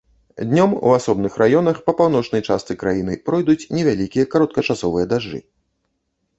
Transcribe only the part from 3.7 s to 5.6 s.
невялікія кароткачасовыя дажджы.